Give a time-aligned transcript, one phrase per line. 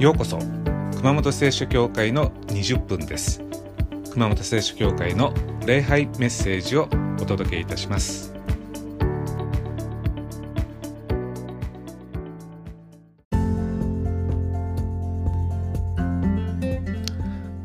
[0.00, 0.38] ようこそ
[0.96, 3.42] 熊本聖書教会の20分です。
[4.12, 5.34] 熊本聖書教会の
[5.66, 6.88] 礼拝メッセージを
[7.20, 8.32] お届けいたします。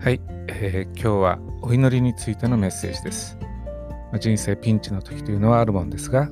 [0.01, 3.37] はい、えー、今日はお祈りについてのメッセージです。
[4.19, 6.29] 人生ピンチの時というのはあるもんですが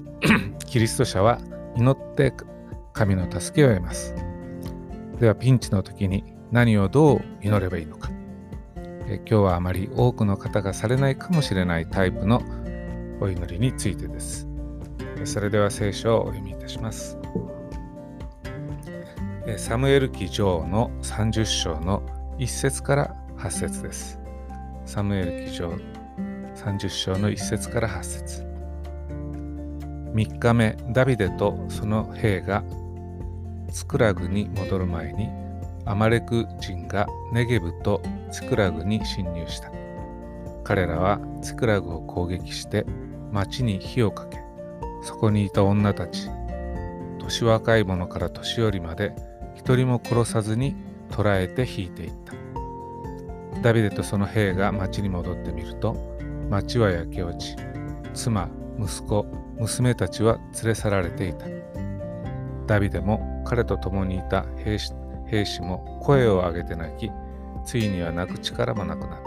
[0.64, 1.38] キリスト者は
[1.76, 2.32] 祈って
[2.94, 4.14] 神の助けを得ます
[5.20, 8.10] ではピンチの時に何をどう祈ればいいのか。
[9.08, 12.42] え今日はあまり多くの方がされないかもしれないタイプの
[13.20, 14.46] お祈りについてです。
[15.24, 17.18] それでは聖書をお読みいたします。
[19.56, 22.02] サムエル記上の30章の
[22.38, 24.18] 1節から8節です。
[24.84, 25.72] サムエル記上
[26.56, 28.42] 30章の1節から8節。
[30.14, 32.64] 3日目ダビデとその兵が
[33.70, 35.28] ツクラグに戻る前に
[35.84, 39.70] アマレク人がネゲブとツクラグに侵入した。
[40.64, 42.84] 彼らはツクラグを攻撃して
[43.30, 44.38] 町に火をかけ
[45.02, 46.28] そこにいた女たち
[47.20, 49.14] 年若い者から年寄りまで
[49.54, 50.74] 一人も殺さずに
[51.10, 52.32] 捕らえて引いていった。
[53.62, 55.96] ダビデとその兵が町に戻ってみると
[56.50, 57.56] 町は焼け落ち
[58.12, 59.26] 妻息子
[59.58, 61.46] 娘たちは連れ去られていた。
[62.66, 64.92] ダビデも彼と共にいた兵士
[65.26, 67.10] 兵士も声を上げて泣き
[67.64, 69.26] ついには泣く力もなくなった。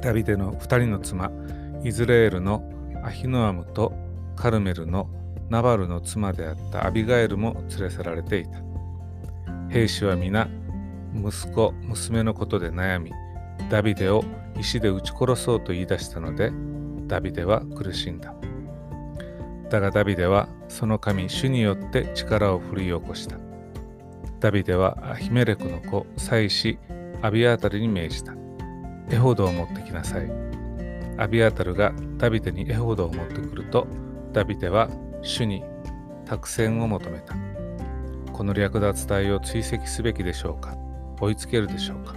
[0.00, 1.30] ダビデの2人の妻
[1.82, 2.62] イズレールの
[3.02, 3.92] アヒノアムと
[4.36, 5.08] カルメルの
[5.48, 8.58] ナバルの妻であったアビガエルも連れ去られていた。
[9.68, 10.48] 兵士は皆
[11.14, 13.12] 息子娘のことで悩み
[13.70, 14.22] ダビデを
[14.58, 16.52] 石で撃ち殺そうと言い出したので
[17.06, 18.34] ダビデは苦しんだ。
[19.70, 23.36] だがダビデはその神主によって力を振り起こした。
[24.40, 26.78] ダビデはアヒメレクの子妻子
[27.22, 28.34] アビアタルに命じた。
[29.10, 30.30] エホドを持ってきなさい。
[31.18, 33.86] アビアタルがダビデにエホドを持ってくると
[34.32, 34.90] ダビデは
[35.22, 35.64] 主に
[36.26, 37.34] 託戦を求めた。
[38.32, 40.76] この略奪隊を追跡すべきでしょうか？
[41.20, 42.16] 追いつけるでしょうか？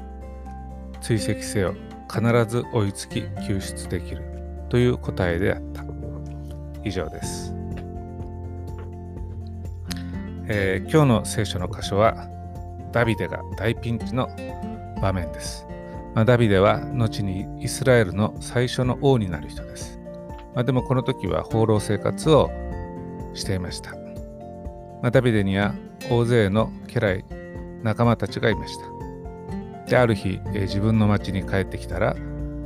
[1.00, 1.76] 追跡せよ。
[2.12, 4.24] 必ず追いつき救出できる。
[4.68, 5.86] という答えであった。
[6.84, 7.54] 以上です、
[10.52, 12.28] えー、今日の聖書の箇所は
[12.92, 14.28] ダビデが大ピンチの
[15.00, 15.68] 場面です、
[16.16, 20.00] まあ、ダビデは後にイスラエルの最初の王になる人です、
[20.56, 22.50] まあ、でもこの時は放浪生活を
[23.36, 25.76] していました、まあ、ダビデには
[26.10, 27.26] 大勢の家来
[27.84, 28.90] 仲間たちがいました。
[29.88, 32.16] である日、えー、自分の町に帰ってきたら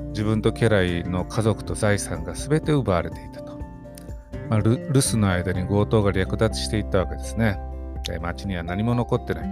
[0.10, 3.60] 自分と家来の家族と財産が全て奪われていたと。
[4.50, 7.60] まあ、留守の間に強盗が略奪していったわけですね。
[8.22, 9.50] 町には何も残ってない。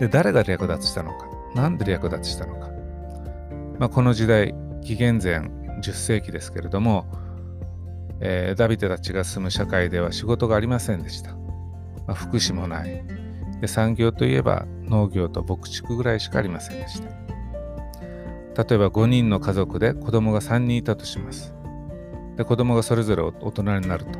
[0.00, 1.26] で、誰が略奪したのか？
[1.54, 2.70] なんで略奪したのか？
[3.78, 5.40] まあ、この時代、紀元前
[5.80, 7.06] 10世紀ですけれども、
[8.20, 11.34] えー、ダビデたちが住む社会では仕事がありませんでした。
[12.06, 13.04] まあ、福祉もない
[13.60, 13.68] で。
[13.68, 17.08] 産業といえば農業と牧畜ぐらいしかありませんでした。
[18.64, 21.54] 例えば5人の家族で子供が3人いたとします。
[22.36, 24.18] で子供がそれぞれ大人になると。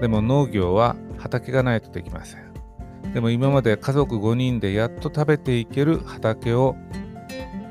[0.00, 2.52] でも農業は畑がないとできません。
[3.12, 6.76] でも今まで家族5人でやっと食べていける畑を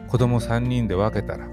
[0.08, 1.48] 子供3人で分けたら、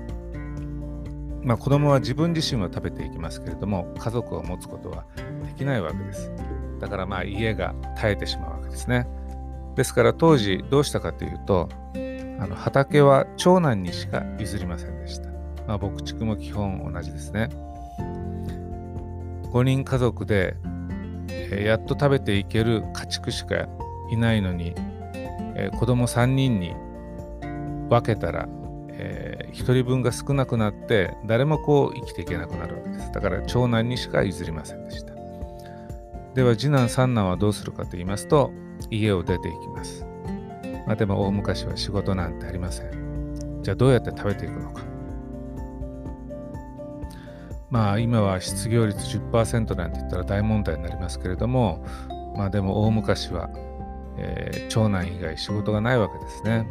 [1.42, 5.04] まあ子供は自分自身は食べていきますけれども、家族を持つことは
[5.44, 6.32] できないわけです。
[6.80, 9.06] だからまあ家が耐えてしまうわけですね。
[9.76, 11.68] ですから当時どうしたかというと、
[12.40, 15.30] あの畑は長男にしか譲りませんでした。
[15.66, 17.48] まあ、牧畜も基本同じですね。
[19.52, 20.56] 5人家族で、
[21.32, 23.66] え、やっと食べていける家畜しか
[24.10, 24.74] いないのに、
[25.54, 26.74] えー、子供3人に
[27.88, 28.48] 分けたら、
[28.88, 33.12] えー、1人分が少なくなって誰もこう生きていけなくなるわけです。
[33.12, 35.12] だから長男にしか譲りませんでした。
[36.34, 38.50] では次男三男はどうするかと言いますと
[38.90, 40.06] 家を出ていきます、
[40.86, 43.60] まあ、でも大昔は仕事なんてありません。
[43.62, 44.91] じゃあどうやって食べていくのか。
[47.72, 51.82] まあ今は失業率10%なんて言ったら大問題になりますけれども、
[52.36, 53.48] まあでも大昔は、
[54.18, 56.68] えー、長男以外仕事がないわけですね。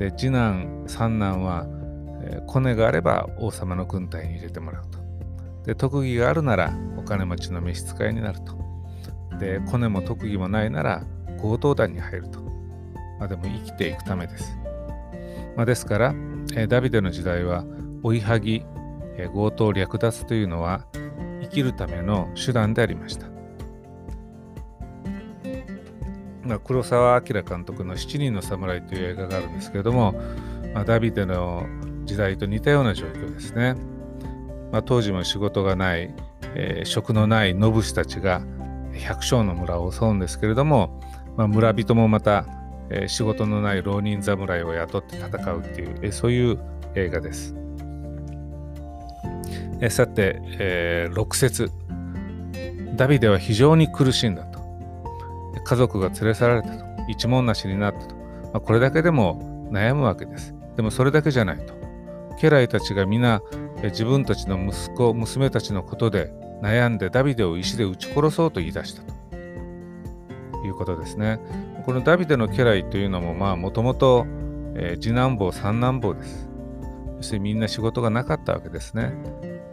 [0.00, 1.64] で、次男、三男は、
[2.24, 4.98] えー、コネがあれば王様の軍隊に入れてもらうと。
[5.64, 8.58] で、特技があるならお金持ちの召使いになると。
[9.38, 11.04] で、コネも特技もないなら
[11.40, 12.40] 強盗団に入ると。
[13.20, 14.58] まあでも生きていくためです。
[15.54, 16.14] まあ、ですから、
[16.56, 17.64] えー、ダビデの時代は
[18.02, 18.66] 追いはぎ
[19.32, 20.84] 強盗略奪というのは
[21.42, 23.34] 生きるための手段でありました
[26.44, 30.14] まあ、黒澤明監督の「七人の侍」という映画があるんですけれども、
[30.74, 31.66] まあ、ダビデの
[32.04, 33.76] 時代と似たような状況ですね。
[34.70, 36.14] まあ、当時も仕事がない、
[36.54, 38.42] えー、職のない野武士たちが
[38.92, 41.00] 百姓の村を襲うんですけれども、
[41.36, 42.44] まあ、村人もまた、
[42.90, 46.58] えー、仕事のない浪人侍を雇って戦うっていう、えー、そういう
[46.94, 47.54] 映画です。
[49.84, 51.70] え、さて、えー、6節
[52.96, 54.58] ダビデは非常に苦しんだと。
[55.62, 56.84] 家族が連れ去られたと。
[57.06, 58.14] 一文なしになったと。
[58.14, 60.54] まあ、これだけでも悩むわけです。
[60.76, 61.74] でもそれだけじゃないと。
[62.40, 63.42] 家来たちが皆
[63.82, 66.32] 自分たちの息子、娘たちのことで
[66.62, 69.36] 悩んでダビデを石で撃ち殺そうと言い出したと
[70.64, 71.38] いうことですね。
[71.84, 74.26] このダビデの家来というのもまあもともと
[74.98, 76.48] 次男坊三男坊です。
[77.18, 79.12] 要するにみんな仕事がなかったわけですね。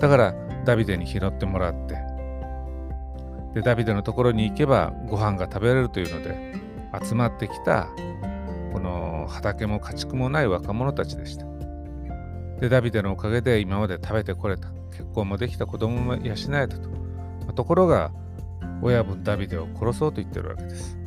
[0.01, 0.33] だから
[0.65, 1.95] ダビデに拾ってもらって。
[3.53, 6.53] でダビデのところに行けばご飯が食べれるというので
[7.03, 7.89] 集まってきた
[8.71, 11.45] この畑も家畜もない若者たちでした。
[12.59, 14.69] でダビデのおかげで今まで食べてこれた。
[14.91, 16.89] 結婚もできた子供も養えたと、
[17.47, 18.11] ま、ところが
[18.81, 20.97] 親分ダビデを殺そうと言ってるわけです、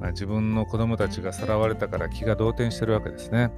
[0.00, 3.50] まあ、自分の子供たちがさらわれたから気が動転してるわけですね。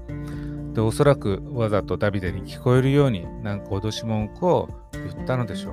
[0.73, 5.73] でおそらくわざとダビデに聞こえるように何か脅し文句を言ったのでしょ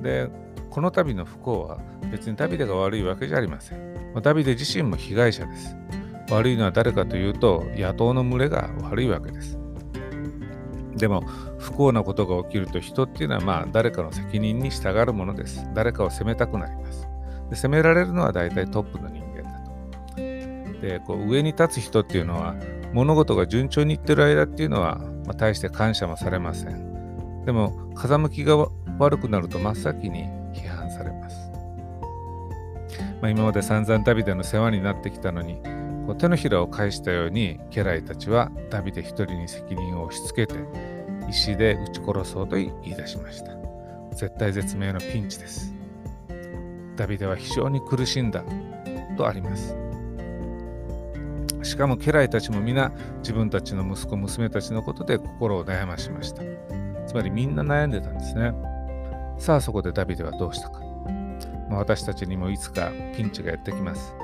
[0.00, 0.28] うで
[0.70, 1.78] この度の不幸は
[2.10, 5.76] 別にダビデが悪いわけじゃありません、ダビデ自身も被害者です
[6.30, 9.58] 悪いのは誰かというと野党の群れが悪いわけです
[10.98, 11.22] でも
[11.58, 15.64] 不幸なことが起きると人っていうのはまあ誰かの責任に従うものです。
[15.74, 17.08] 誰かを責めたくなります。
[17.50, 20.80] で責められるのは大体トップの人間だと。
[20.80, 22.56] でこう上に立つ人っていうのは
[22.92, 27.44] 物事が順調にいってる間っていうのは、まあ、大して感謝もされません。
[27.44, 28.56] でも風向きが
[28.98, 31.50] 悪くなると真っ先に批判されます。
[33.20, 35.60] まあ、今まで散々ダビデの世話になってきたのに
[36.06, 40.58] こう手のひらを返したように家来たちはダビデ一人に責任を押し付けて
[41.28, 43.52] 石で撃ち殺そうと言い出しました
[44.14, 45.74] 絶対絶命のピンチです
[46.96, 48.42] ダビデは非常に苦しんだ
[49.16, 49.76] とあります
[51.62, 56.42] しかも家来たちも皆自分たちの息子娘たちのことで心を悩ましました
[57.06, 58.52] つまりみんな悩んでたんですね
[59.38, 60.80] さあそこでダビデはどうしたか、
[61.68, 64.14] まあ、私たちにもいつかピンチがやってきます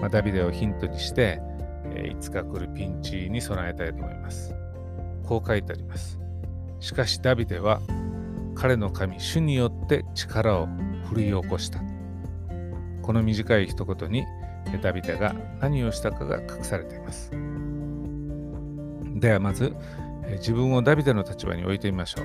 [0.00, 1.40] まあ、ダビデをヒントにして、
[1.94, 4.54] えー、いつか来るピンチに備えたいと思います。
[5.24, 6.18] こう書いてあります。
[6.80, 7.80] しかしダビデは
[8.54, 10.68] 彼の神、主によって力を
[11.08, 11.80] 振り起こした。
[13.02, 14.24] この短い一言に
[14.78, 17.30] ダビデが何をしたかが隠されています。
[19.16, 19.74] ではまず
[20.38, 22.24] 自分をダビデの立場に置いてみましょう。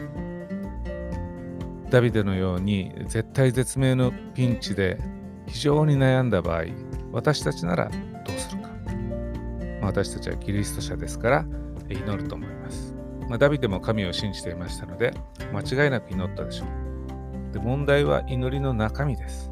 [1.90, 5.00] ダビデのように絶対絶命のピンチで
[5.48, 6.64] 非常に悩んだ場合、
[7.12, 8.70] 私たちならどうするか。
[9.82, 11.46] 私たちはキリスト者ですから
[11.90, 12.94] 祈ると思います。
[13.30, 15.14] まあ、ダビデも神を信じていましたので
[15.54, 17.54] 間違いなく祈ったでしょう。
[17.54, 19.50] で問題は祈りの中身です。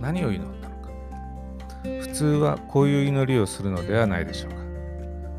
[0.00, 0.61] 何を祈ったのか。
[0.61, 0.61] 普
[2.12, 4.56] 通はこういう祈りをするのではないでしょうか。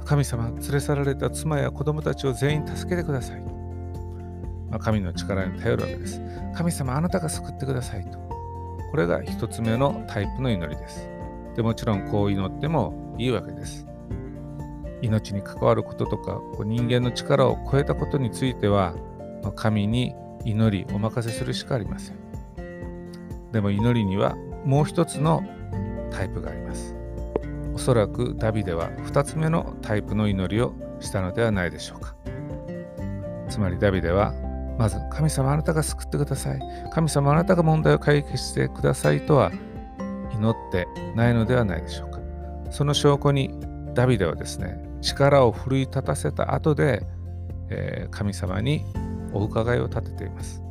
[0.05, 3.41] 神様、連れ去られた妻や子供たちを全員助けてください。
[4.69, 6.21] まあ、神の力に頼るわけです。
[6.55, 8.17] 神様、あなたが救ってくださいと。
[8.91, 11.09] これが一つ目のタイプの祈りです。
[11.55, 13.87] でもちろんこう祈ってもいいわけです。
[15.01, 18.93] 命に関わることとか人間の力を超えたことについては
[19.55, 22.17] 神に祈りお任せするしかありません。
[23.51, 25.43] でも祈りにはもう一つの
[26.13, 26.95] タイプがあります。
[27.73, 32.15] おそらくダビデは2つ目のタイプの祈りをしたのではないでしょうか。
[33.49, 34.33] つまりダビデは
[34.77, 36.59] まず神様あなたが救ってください。
[36.93, 39.51] 神様あなたが問題を解決してくださいとは
[40.33, 42.19] 祈ってないのではないでしょうか。
[42.71, 43.53] その証拠に
[43.93, 47.05] ダビデはですね、力を奮い立たせた後で、
[47.69, 48.83] えー、神様に
[49.31, 50.61] お伺いを立てています。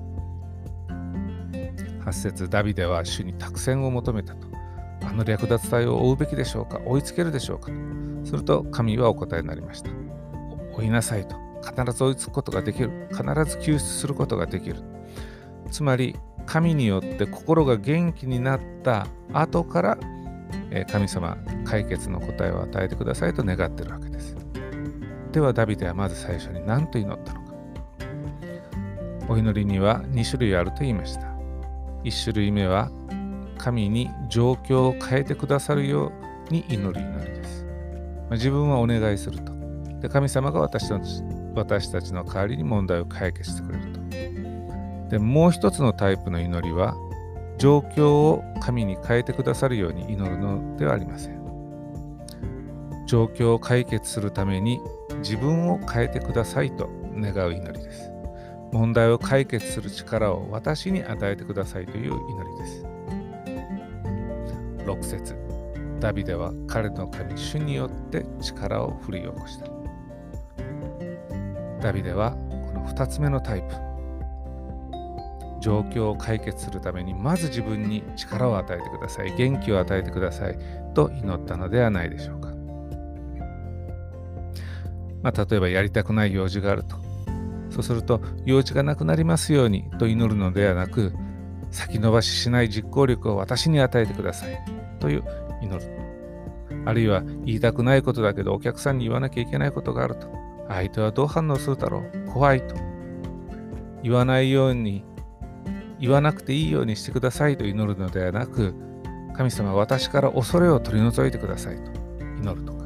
[2.05, 4.52] 8節ダビデは主に託戦を求めたと。
[5.05, 6.81] あの略奪隊を追うべきでしょうか？
[6.85, 7.71] 追いつけるでしょうか？
[8.25, 9.91] すると神はお答えになりました。
[10.75, 11.37] 追いなさいと。
[11.63, 13.09] 必ず追いつくことができる。
[13.11, 14.77] 必ず救出することができる。
[15.71, 16.17] つまり
[16.47, 19.99] 神によって心が元気になった後から、
[20.91, 24.37] 神様解決の答えを与えてくださいと願っているわけです。
[25.31, 27.53] ではダビデはまず最初に何と祈ったのか。
[29.29, 31.23] お祈りには2種類あると言いました。
[32.05, 32.91] 1種類目は
[33.63, 36.11] 神に状況を変えてくださるよ
[36.51, 37.65] うに祈る祈りです。
[38.29, 39.53] ま自分はお願いすると。
[40.01, 41.01] で神様が私の
[41.55, 44.01] 私たちの代わりに問題を解決してくれると。
[45.11, 46.97] でもう一つのタイプの祈りは
[47.57, 51.41] 状況を神に変えてくださるように祈るのではありません。
[53.07, 54.81] 状況を解決するために
[55.19, 58.11] 自分を変えてくださいと願う祈りです。
[58.73, 62.92] 問題を解決する力を私に与えてくださいという祈りです。
[64.85, 65.37] 6節
[66.01, 69.67] ダビデは彼の神主によって力を振り起こした。
[71.81, 73.75] ダビデはこの2つ目のタイプ。
[75.61, 79.35] 状況を解決するためにまず自分に力を与えてください。
[79.37, 80.59] 元気を与えてください。
[80.93, 82.53] と祈ったのではないでしょうか。
[85.23, 86.97] まあ、例えばやりたくない用事があると。
[87.71, 91.13] そうすると、用事がなくなりますようにと祈るのではなく、
[91.73, 94.63] 先延ばししない実行力を私に与えてください
[95.01, 95.25] という
[95.61, 96.03] 祈る。
[96.85, 100.29] あるいは言いたくないことだけどお客さんに言わなきゃいけないことがあると。
[100.69, 102.75] 相手はどう反応するだろう怖いと。
[104.03, 105.05] 言わないように、
[106.01, 108.75] 言わなくていいようにしてくださいと祈るのではなく、
[109.35, 111.91] 神様私から恐れを取り除いてくださいと
[112.41, 112.83] 祈るとか。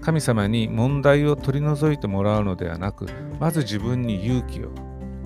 [0.00, 3.06] 神様に問題を取り除いてもらうのではなく、
[3.40, 4.70] まず自分に勇気を、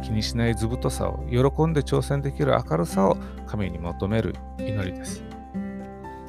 [0.00, 3.16] 気にしない図太さを、喜んで挑戦できる明るさを
[3.47, 5.23] 神に求める祈りです。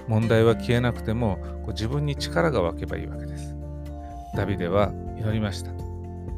[0.07, 1.37] 問題は消えなくても、
[1.67, 3.55] 自分に力が湧けばいいわけです。
[4.35, 5.71] ダビデは祈りました。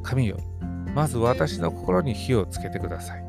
[0.03, 0.37] 神よ、
[0.93, 3.25] まず私の心に火をつけてください。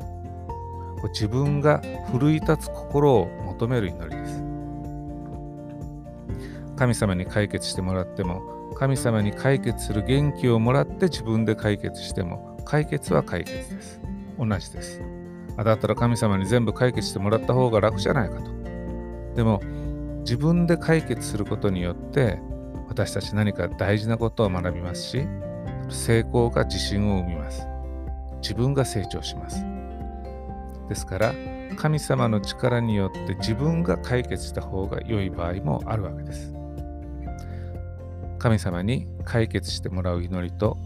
[1.09, 1.81] 自分が
[2.11, 4.43] 奮い立つ心を求める祈りです。
[6.75, 8.41] 神様に解決してもらっても
[8.75, 14.01] 神様に解決する元気をもらって自分で解決しても解決は解決です。
[14.37, 15.01] 同じです。
[15.57, 18.51] だったら神様に全部解決してもらった方が楽じゃないかと。
[19.35, 19.61] でも
[20.19, 22.39] 自分で解決することによって
[22.89, 25.27] 私たち何か大事なことを学びますし
[25.89, 27.67] 成功が自信を生みます。
[28.41, 29.63] 自分が成長します。
[30.89, 31.33] ですから
[31.77, 36.53] 神様の力によって自分が解決した方が良い場合もあるわけです。
[38.39, 40.77] 神様に解決してもらう祈りと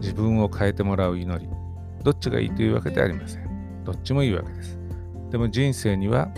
[0.00, 1.48] 自分を変えてもらう祈り。
[2.02, 3.84] どっちがいいというわけではありません。
[3.84, 4.78] どっちもいいわけです。
[5.30, 6.28] でも人生には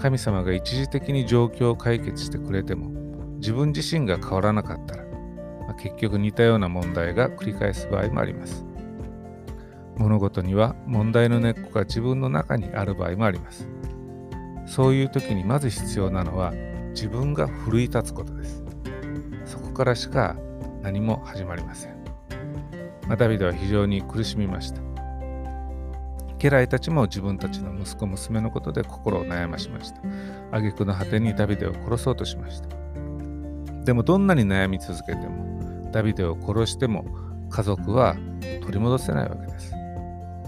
[0.00, 2.90] 神様が一時的に状況を解決してくれても
[3.36, 8.64] 自分自身が変わらなかったら、まあ、結局似たような問題が繰り返す場合もあります。
[9.96, 13.68] 物事には問題の根っこが自分の中にある場合もあります。
[14.66, 16.52] そういう時にまず必要なのは
[16.90, 18.62] 自分が奮い立つことです。
[19.44, 20.36] そこからしか
[20.82, 21.95] 何も始まりません。
[23.06, 24.80] まあ、ダビデは非常に苦しみました。
[26.38, 30.00] 家来たちも自分たちの息子娘のことで心を悩ましました。
[30.52, 32.68] 挙句の果てにダビデを殺そうとしました。
[33.84, 37.04] でもどんなに悩み続けても、ダビデを殺しても
[37.48, 38.16] 家族は
[38.60, 39.72] 取り戻せないわけです。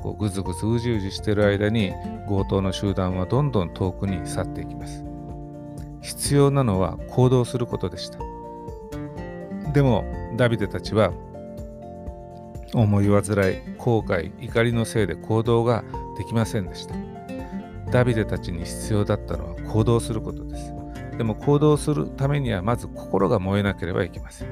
[0.03, 1.93] こうぐずぐずうじうじしている間に
[2.29, 5.05] 強盗の集団はどんどん遠くに去っていきます。
[6.03, 8.19] 必要なのは行動することでした。
[9.73, 10.05] でも
[10.37, 11.13] ダビデたちは
[12.75, 13.23] 思い煩い
[13.79, 15.85] 後悔怒りのせいで行動が
[16.17, 16.95] できませんでした。
[17.91, 20.73] ダビデたちに必要だったのは行動することです。
[21.17, 24.49] でも行動するためにはまず心が燃えなければいけません。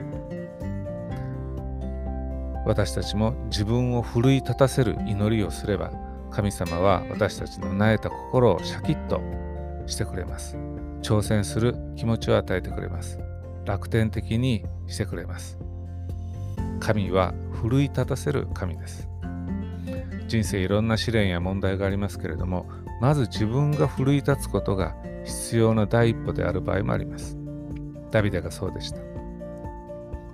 [2.67, 5.93] 私たちも自分を奮い立たせる祈りをすれば
[6.33, 9.21] 神様は私たちの萎えた心をシャキッと
[9.87, 10.57] してくれます。
[11.03, 13.21] 挑戦する気持ちを与えてくれます。
[13.65, 15.59] 楽天的にしてくれます。
[16.81, 17.35] 神は
[17.69, 19.09] 奮い立たせる神です。
[20.29, 22.69] 人生いろんな試練や問題がありますけれども、
[23.01, 24.95] まず自分が奮い立つことが
[25.25, 27.37] 必要な第一歩である場合もあります。
[28.13, 29.01] ダビデがそうでした。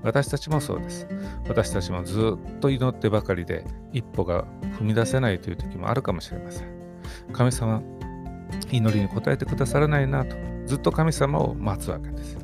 [0.02, 1.08] 私たちもそうです。
[1.48, 4.44] 私たちもずっと祈ってばかりで一歩が
[4.78, 6.68] 踏み出せないという時もあるかもしれません。
[7.32, 7.82] 神様、
[8.70, 10.36] 祈りに応えてくださらないなと、
[10.66, 12.36] ずっと神様を待つわけです。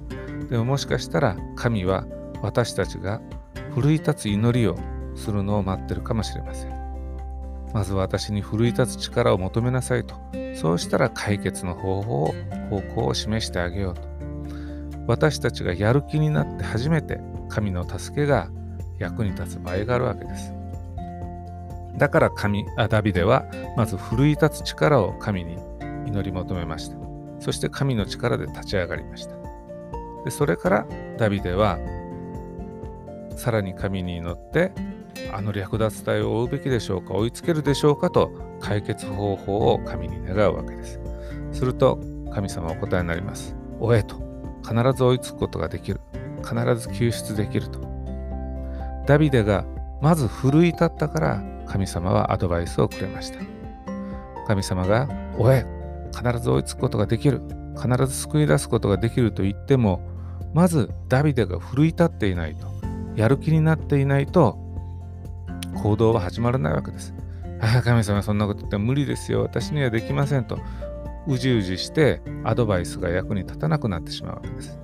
[0.48, 2.06] でももしかしたら神は
[2.40, 3.20] 私たちが
[3.74, 4.76] 奮い立つ祈りを
[5.14, 6.78] するのを待ってるかもしれません。
[7.72, 10.14] まず私に奮い立つ力を求めなさいと。
[10.54, 12.34] そうしたら解決の方法を、
[12.70, 14.02] 方向を示してあげようと。
[15.06, 18.50] 私たちがやる気になって初めて神の助けが
[18.98, 20.52] 役に立つ場合があるわけです。
[21.96, 23.44] だから神あダビデは
[23.76, 25.56] まず奮い立つ力を神に
[26.06, 26.96] 祈り求めました。
[27.40, 29.34] そして神の力で立ち上がりました。
[30.24, 31.78] でそれからダビデは
[33.38, 34.72] さらに神に祈って
[35.32, 41.00] あの略奪隊を追うべきでしょうか追いつけるでしょうかと解決方法を神に願うわけです。
[41.52, 42.00] すると
[42.32, 43.54] 神様はお答えになります。
[43.80, 44.16] 追えと
[44.62, 46.00] 必ず追いつくことができる。
[46.42, 47.80] 必ず救出できると。
[49.06, 49.64] ダビデが
[50.02, 53.38] まず奮い立ったから神様はアドバイスをくれました。
[54.48, 55.66] 神様が追え
[56.16, 57.42] 必ず追いつくことができる
[57.76, 60.00] 必ず救い出すことができると言っても
[60.54, 62.77] まずダビデが奮い立っていないと
[63.18, 64.56] やる気になっていないと
[65.82, 67.12] 行動は始まらないわけです。
[67.60, 70.60] ああ神様そんなこと言って無理ですよ私にはできませんと
[71.26, 74.78] うじうじしてアドバイスが役に立たなくなってしまうわけです。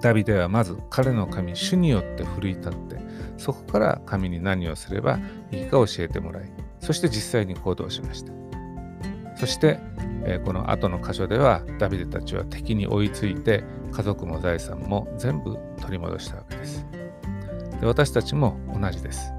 [0.00, 2.96] ダビデはまず彼の神主によって奮い立って
[3.36, 5.18] そこから神に何をすれば
[5.50, 8.32] いいか教えてもらいそして実際に行動しました
[9.36, 9.78] そして、
[10.24, 16.86] えー、この後の箇所ではダビデたちは敵に追いついて家族も財産も全部取り戻したわけです
[17.80, 19.32] で私たちも同じです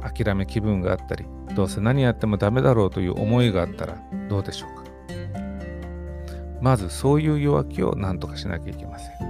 [0.00, 4.88] 諦め気分があったりどうせ何やってもダメだろうという思いがあったらどうでしょうか
[6.60, 9.28] まずそういう弱気を何とかしなきゃいけません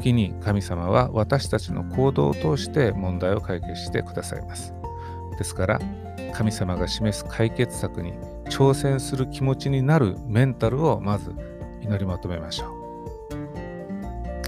[0.00, 4.72] 時に神様は私たちの行動を通して問題を解決してくださいます。
[5.36, 5.80] ですから
[6.32, 8.14] 神様が示す解決策に
[8.46, 11.34] 挑戦する気持ちになるメンタルをまず
[11.82, 12.70] 祈り求めましょう。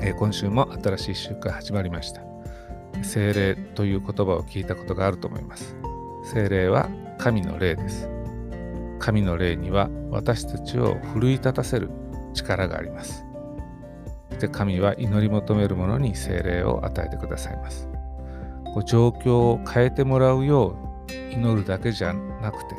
[0.02, 2.31] えー、今週も新しい週間始まりました。
[3.02, 5.76] 精霊という言葉を聞いたことがあると思います。
[6.24, 8.08] 精霊は神の霊です。
[8.98, 11.90] 神の霊には私たちを奮い立たせる
[12.34, 13.24] 力があります。
[14.32, 17.88] して神は祈り求める者に精霊を与えてくださいます。
[18.86, 20.76] 状況を変えてもらうよ
[21.08, 22.76] う祈るだけじゃなくて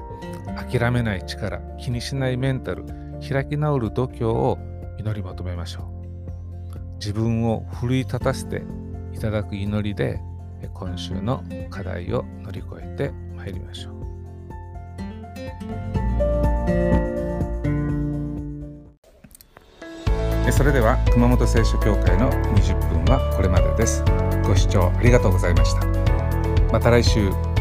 [0.80, 2.84] 諦めない力気にしないメンタル
[3.28, 4.58] 開き直る度胸を
[4.98, 8.64] 祈り求めましょう自分を奮い立たせて
[9.14, 10.20] いただく祈りで
[10.74, 13.94] 今週の課題を乗り越えてまいりましょう。
[20.52, 24.04] それでは熊本聖書協会の20分はこれまでです。
[24.46, 25.88] ご視聴ありがとうございました。
[26.72, 27.53] また来週。